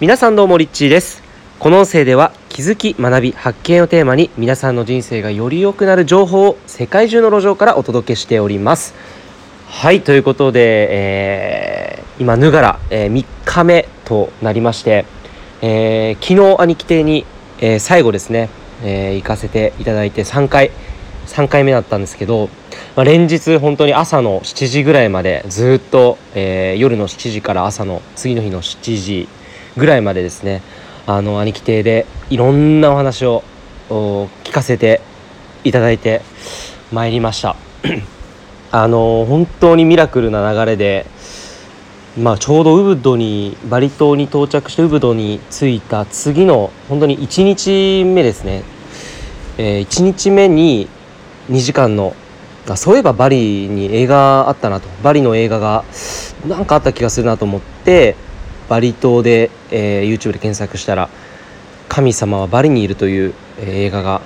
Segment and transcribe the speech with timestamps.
[0.00, 1.22] 皆さんどうもリッチーです。
[1.60, 8.92] この音声では気づき学び発見をテーマに皆さんの人生がより良くなる情報を世界中の路上からお届けしております。
[9.68, 15.06] はいということで、えー、今ぬがら、えー、3日目となりまして、
[15.62, 17.24] えー、昨日兄貴邸に、
[17.60, 18.50] えー、最後ですね、
[18.82, 20.72] えー、行かせていただいて3回
[21.28, 22.48] 3回目だったんですけど、
[22.96, 29.28] まあ、連日本当に朝の7時ぐらいまでずっと、えー、夜の7時から朝の次の日の7時
[29.76, 30.62] ぐらいまでですね
[31.06, 33.42] あの兄貴邸でいろんなお話を
[33.88, 35.00] 聞かせて
[35.64, 36.22] いただいて
[36.92, 37.56] まいりました。
[38.72, 41.06] あの本当にミラクルな流れで、
[42.18, 48.64] まあ、ちょうどウブドにバリ島に到着してウブドに着いた次の本当に1日目ですね、
[49.58, 50.88] えー、1日目に
[51.50, 52.16] 2時間の
[52.68, 54.88] あそういえばバリに映画あったなと。
[55.02, 55.84] バリの映画が
[56.46, 58.16] 何かあった気がするなと思って
[58.68, 61.08] バリ島で、えー、YouTube で検索したら
[61.88, 64.20] 「神様はバリにいる」という、えー、映画が、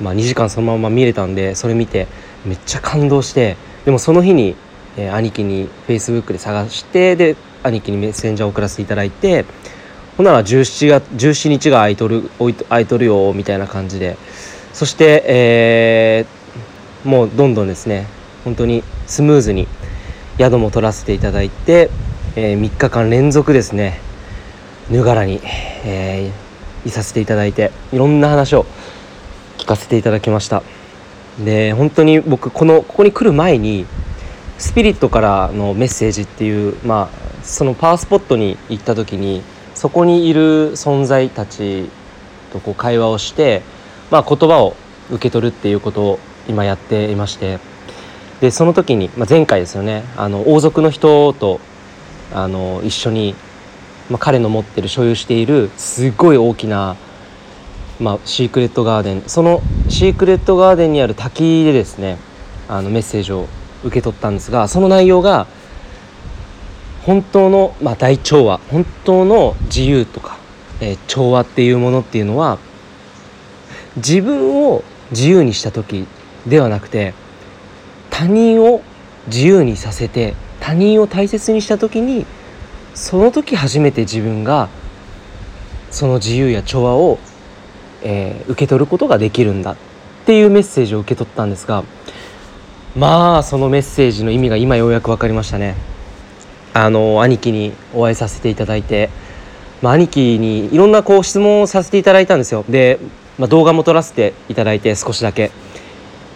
[0.00, 2.06] まあ、2時間そのまま見れたんでそれ見て
[2.44, 4.56] めっちゃ感動してでもその日に、
[4.96, 9.44] えー、兄貴に Facebook で探してで兄貴にメッセンジャーを送らせていただいて
[10.16, 12.30] ほんなら17月17日が空いとる
[12.68, 14.16] 空いとるよみたいな感じで
[14.72, 18.06] そして、えー、もうどんどんですね
[18.44, 19.66] 本当にスムーズに
[20.38, 21.90] 宿も取らせていただいて
[22.36, 24.00] えー、3日間連続ですね。
[24.90, 25.40] ぬがらに、
[25.84, 28.66] えー、いさせていただいていろんな話を
[29.56, 30.64] 聞かせていただきました。
[31.44, 33.86] で本当に僕このここに来る前に
[34.58, 39.42] スピリットからのメッセージっていうまあそのパワースポットに行った時に
[39.76, 41.88] そこにいる存在たち
[42.52, 43.62] とこう会話をして、
[44.10, 44.74] まあ、言葉を
[45.10, 46.18] 受け取るっていうことを
[46.48, 47.60] 今やっていまして。
[48.40, 51.60] でその時に、まあ、前回ですよねあの王族の人と
[52.32, 53.34] あの一緒に、
[54.10, 56.96] まあ、彼の持ってる所有しているすごい大きな、
[58.00, 59.22] まあ、シークレットガーデン。
[59.26, 62.18] そのシークレットガーデンにある滝でですね
[62.68, 63.48] あのメッセージを
[63.84, 65.46] 受け取ったんですがその内容が
[67.02, 68.58] 本当の、まあ、大調和。
[68.70, 70.38] 本当の自由とか、
[70.80, 72.58] えー、調和っていうものっていうのは
[73.96, 76.06] 自分を自由にした時
[76.46, 77.14] ではなくて
[78.10, 78.82] 他人を
[79.26, 82.24] 自由にさせて他人を大切にした時に
[82.94, 84.70] その時初めて自分が
[85.90, 87.18] その自由や調和を、
[88.02, 89.76] えー、受け取ることができるんだっ
[90.24, 91.84] ていうメッセージを受け取ったんですが
[92.96, 95.74] まあそのメッセージの意味が今ようやく分かりましたね。
[96.72, 99.10] あの兄貴にお会いさせていただいて、
[99.82, 102.64] まあ、兄貴にいろんなこう質問をさせていただいたんですよ。
[102.68, 102.98] で、
[103.38, 105.50] まあ、動画も撮らせていただいて少しだけ。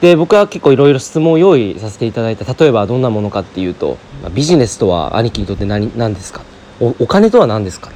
[0.00, 2.52] で僕は結構いろいろ質問を用意させていただいた。
[2.52, 3.96] 例えばどんなものかっていうと
[4.34, 6.42] ビジネスとは兄貴にとって何何ですか？
[6.80, 7.90] お金とは何ですか？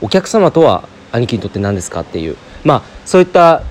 [0.00, 2.36] お客様とは兄貴にとって何ですかっていう。
[2.64, 3.62] まあそういった、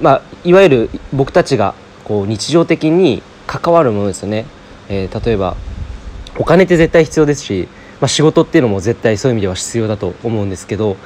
[0.00, 1.74] まあ、いわゆる僕たちが
[2.04, 4.44] こう日常的に関わるものですよね、
[4.88, 5.56] えー、例えば
[6.36, 7.68] お金って絶対必要ですし、
[8.00, 10.96] まあ、仕事っていうのも絶対そういう意味では必要だと思うんですけど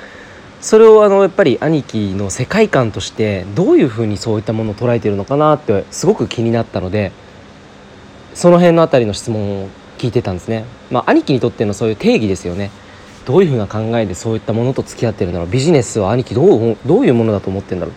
[0.62, 7.10] それをあのやっぱり兄貴の世界観としてどういうふうにそういったものを捉えているのかなってすごく気になったので
[8.32, 9.68] その辺の辺りの質問を
[9.98, 10.64] 聞いてたんですね。
[10.90, 12.70] まあ、兄貴にとってのそういう定義ですよね。
[13.26, 17.94] どういうふうな考えでそういったものと付き合ってるんだろうビジネスは兄貴どうどういうものだと思ってんだろう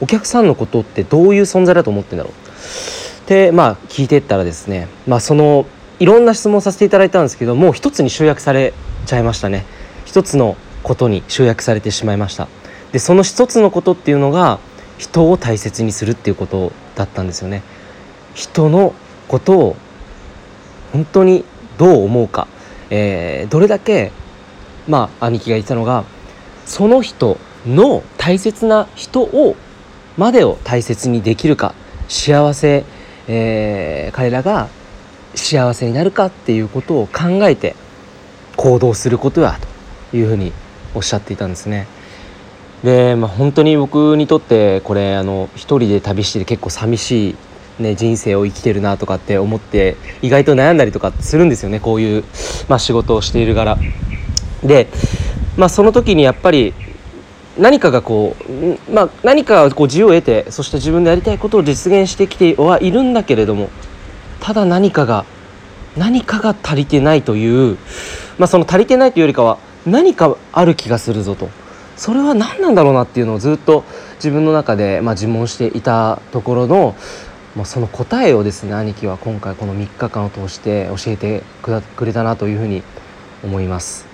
[0.00, 5.66] お客さんのことってどういう存在だと思ってんだろうでまあ聞いてったらですねまあその
[6.00, 8.74] いろんな質問させていただいたんですけどもう一つに集約され
[9.06, 9.64] ちゃいましたね
[10.06, 10.56] 一つの
[10.88, 12.48] ことに集約されてしまいました。
[12.92, 14.58] でその一つのことっていうのが
[14.96, 17.62] 人を大切にするっていうことだったんですよね。
[18.34, 18.94] 人の
[19.28, 19.76] ことを
[20.92, 21.44] 本当に
[21.76, 22.48] どう思うか、
[22.88, 24.12] えー、どれだけ
[24.88, 26.04] まあ兄貴が言ったのが
[26.64, 29.56] その人の大切な人を
[30.16, 31.74] までを大切にできるか。
[32.08, 32.86] 幸せ、
[33.28, 34.68] えー、彼らが
[35.34, 37.76] 幸せになるかっていうことを考えて
[38.56, 39.58] 行動することや
[40.10, 40.54] というふうに
[40.94, 41.86] おっしゃっていたんですね。
[42.82, 52.24] で、まあ、本当に僕にとってこれあの一人で旅してて結構寂しい、ね、人生を生きてるなとかって思って意外と悩んだりとかするんですよねこういう、
[52.68, 53.78] まあ、仕事をしている柄。
[54.62, 54.88] で、
[55.56, 56.74] まあ、その時にやっぱり
[57.58, 63.70] 何かがこう、まあ、何かこう自由を得てそして自分でやりたいことを実現してきてはいるんだけれども
[64.40, 65.24] ただ何かが
[65.96, 67.76] 何かが足りてないという、
[68.38, 69.58] まあ、その足りてないというよりかは
[69.90, 71.48] 何かある気がするぞと。
[71.96, 73.84] それは何なんだろうなっていうのをずっと
[74.16, 76.94] 自分の中で、まあ、自問していたところの、
[77.56, 82.82] まあ、その答えをですね兄貴は今回この3日間を通して教えてくれたなというふうに
[83.42, 84.06] 思います。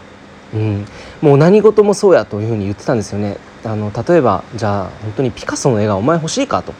[0.54, 0.86] うん、
[1.20, 3.36] もう何事もそうやというふうに言ってたんですよね。
[3.64, 6.72] あの例えばじゃあ本当にピカソの絵がお前欲しいかと。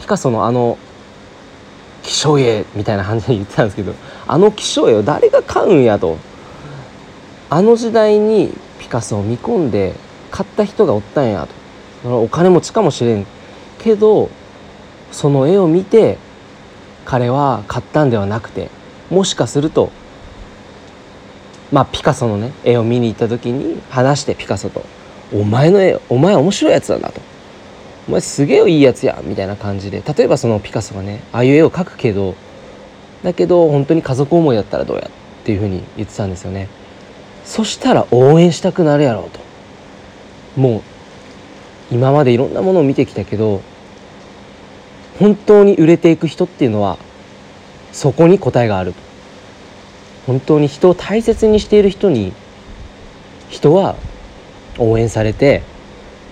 [0.00, 0.78] ピカソのあの
[2.02, 3.92] 気象絵みたいな感じで言ってたんですけど
[4.28, 6.18] あの気象絵を誰が買うんやと。
[7.48, 9.94] あの時代にピカソを見込んで
[10.30, 11.48] 買った人がおったんやと
[12.02, 13.26] そのお金持ちかもしれん
[13.78, 14.30] けど
[15.12, 16.18] その絵を見て
[17.04, 18.68] 彼は買ったんではなくて
[19.10, 19.90] もしかすると
[21.72, 24.84] まあピカソのね絵を見に行った時に話してピカソと
[25.32, 27.20] 「お前の絵お前面白いやつだな」と
[28.08, 32.34] 「お前すげえいいやつや」みたいな感じで例えばそのピカソがねああいう絵を描くけど
[33.22, 35.10] だけど本当に家族思いだったらどうやっ
[35.44, 36.68] ていうふうに言ってたんですよね。
[37.46, 39.40] そしたら応援したくなるやろうと。
[40.60, 43.62] もう今までいろんなものを見てきたけど
[45.18, 46.98] 本当に売れていく人っていうのは
[47.92, 48.94] そこに答えがある
[50.26, 52.32] 本当に人を大切にしている人に
[53.48, 53.96] 人は
[54.78, 55.62] 応援されて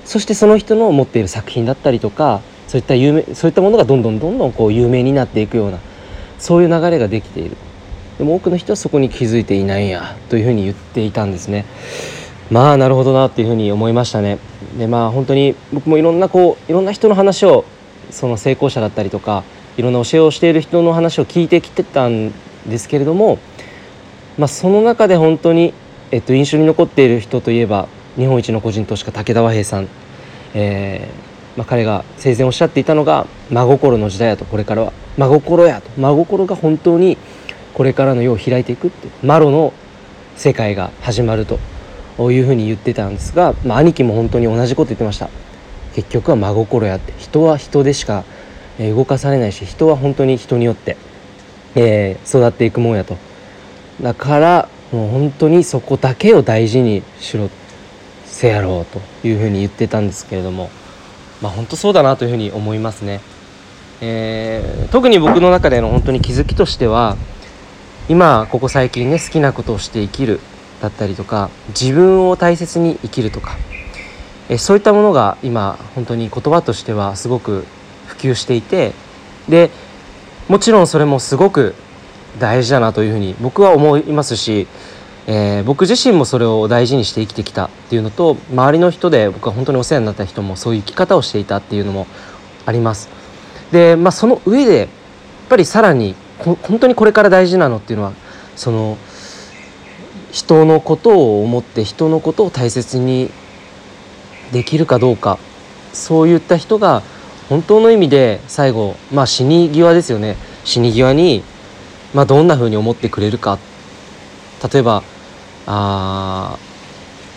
[0.04, 5.78] そしてその人の持っている作品だったりとかそういった有名そういったものがどんどんどんどんこう有名になっていくような
[6.38, 7.56] そういう流れができている。
[8.18, 11.64] でも多くの人はそこに気づいていないんやというふうに言っていたんですね。
[12.50, 14.38] まあなるほどなっていうふうに思いましたね。
[14.78, 17.64] でまあ本当に僕もいろんなこういろんな人の話を
[18.10, 19.44] その成功者だったりとか
[19.76, 22.32] いろんな教えをしている人の話を聞いてきてたん
[22.68, 23.38] ですけれども
[24.38, 25.74] まあその中で本当に、
[26.10, 29.88] えっと、印象に残っている人といえば日本一の個人投資家武田和平さん、
[30.54, 34.92] えーまあ、彼が生前おっしゃっていたのが真心の時代やとこれからは。
[35.16, 35.90] 真心やと。
[36.00, 37.16] 真心が本当に
[37.74, 39.72] これからの世を開いていくってマロの
[40.36, 41.58] 世界が始まると
[42.30, 45.28] いうふうに言ってたんですが、まあ、兄貴も本当に同じこと言ってました。
[45.94, 48.24] 結局は真心やって人は人でしか
[48.78, 50.96] 動かされないし人は本当に人によって、
[51.76, 53.16] えー、育っていくもんやと。
[54.02, 57.48] だからもう本当にそこだけを大事にしろ
[58.24, 60.70] せやろうというふうに言ってたんですけれども
[61.40, 63.20] まあ本当そうだなというふうに思いますね、
[64.00, 67.16] えー、特に僕の中での本当に気づきとしては
[68.08, 70.40] 今ここ最近ね好きなことをして生きる
[70.82, 73.56] だったりとか自分を大切に生きるとか
[74.48, 77.64] えそういったものが今本当に言葉としてはすごく
[78.06, 78.92] 普及していて
[79.48, 79.70] で
[80.48, 81.74] もちろんそれもすごく
[82.38, 84.66] 大事だなというふうに僕は思いますし、
[85.26, 92.06] えー、僕自身もそれを大事にして生きてきたっていうのと周りの人で僕は本当にお世話になった人もそういう生き方をしていたっていうのも
[92.66, 93.08] あります。
[93.72, 94.88] で、まあ、その上でやっ
[95.48, 98.12] ぱりさらに本当にこれから大事なのっていうのは
[98.56, 98.98] その
[100.32, 103.30] 人のことを思って人のことを大切に
[104.52, 105.38] できるかどうか。
[105.92, 107.02] そういった人が
[107.48, 110.36] 本当の意味で最後まあ死に際ですよね。
[110.64, 111.44] 死に際に、
[112.12, 113.58] まあ、どんなふうに思ってくれるか。
[114.72, 115.02] 例えば
[115.66, 116.58] あ、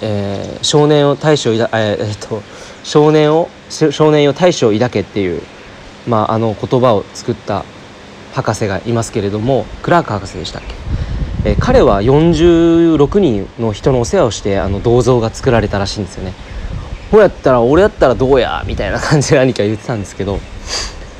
[0.01, 2.41] えー、少年を大将抱えー、っと
[2.83, 5.41] 少年を少年を大将抱けっていう、
[6.07, 7.63] まあ、あの言葉を作った
[8.37, 10.61] 博士がいますけれどもクラーク博士でしたっ
[11.43, 16.33] け、えー、彼は46人の人のお世話をしてあの銅像が作られたらしいんですよね。
[17.09, 18.63] こうやったら俺やったらどうや？
[18.67, 20.39] みたいな感じで兄貴は言ってたんですけど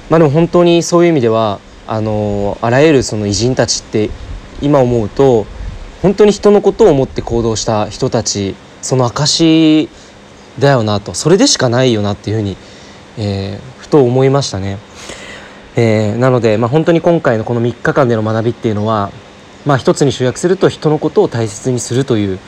[0.10, 4.12] まあでも本当にそういう意味ではあのあらゆるその偉人たちって
[4.62, 5.46] 今思うと
[6.02, 9.90] 本当に人のことを思って行動した人たちその証
[10.59, 11.16] だよなと。
[11.16, 12.57] それでしかないよなっていうふうに、
[13.18, 14.78] えー、ふと思いましたね。
[15.80, 19.12] えー、なので、まあ、本当に今回のこの3日間での学びっていうのは、
[19.64, 22.40] まあ、一つに集約すると人のことを大切にするという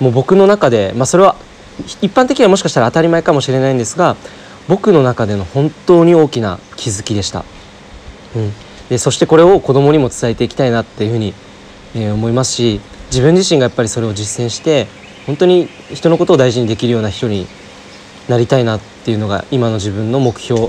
[0.00, 1.36] もう僕の中で、まあ、それは
[2.00, 4.16] 一般的にはもしかしたら当たり前かもしれないんですが
[4.68, 7.44] 僕の中での本当に大きな気づきでした、
[8.34, 8.52] うん、
[8.88, 11.34] でそしてこれを子供にも伝えていきたいなっていうふうに、
[11.94, 14.86] えー、思いますし自分自身がやっぱりそれを実践して
[15.26, 17.46] 本当に人のことを大事にできるような人に
[18.28, 20.68] なりたいなっていうのが今の自分の目標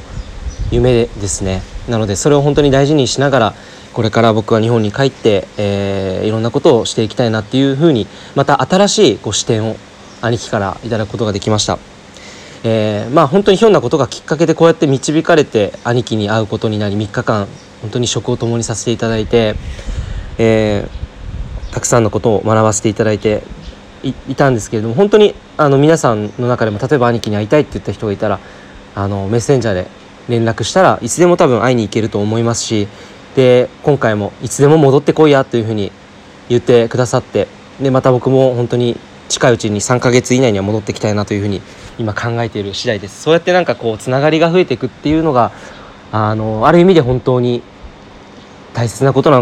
[0.74, 3.54] 夢ですねなのでそれを本当に大事にしながら
[3.94, 9.76] これから僕は日本に帰って、えー、いろんなことをしていきたいなっていうふうにまた新しいこう視点を
[10.22, 11.78] 兄貴からいただくことができました。
[12.64, 17.48] えー、まあ本当にひょんなことがきっかけでこうやって導かれて兄貴に会うことになり3日間
[17.82, 19.56] 本当に食を共にさせていただいて、
[20.38, 23.44] えー、たくさんのことを学ばせていただいて
[24.02, 28.40] いたんですけれども本当にあの皆さんの中でも例えば兄貴に会いたいって言った人がいたら
[28.96, 29.88] あのメッセンジャーで
[30.30, 32.88] 連絡したらいつでも多分会いに行けると思いますし
[33.36, 35.92] で今回もいつでも戻ってこいやというふうに
[36.50, 37.48] 言ってくださって
[37.82, 38.98] でまた僕も本当に
[39.30, 41.62] 近いうちに3ヶ月以内には戻ってきたいなというふうに
[41.98, 43.22] 今考えている次第です。
[43.22, 45.52] そうやってなんかこうつながりが増えていくっていうのが
[46.12, 47.64] あのある意味で本当に
[48.74, 49.42] 大切なことなの